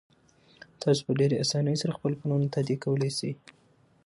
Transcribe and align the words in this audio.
تاسو 0.81 1.01
په 1.07 1.11
ډیرې 1.19 1.35
اسانۍ 1.43 1.75
سره 1.81 1.95
خپل 1.97 2.11
پورونه 2.19 2.47
تادیه 2.53 2.77
کولی 2.83 3.09
شئ. 3.17 3.31